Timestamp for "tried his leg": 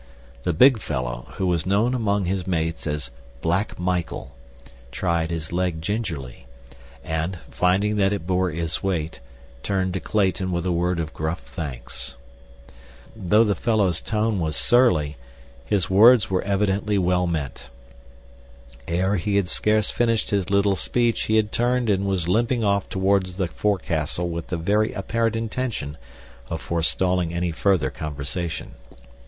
4.91-5.79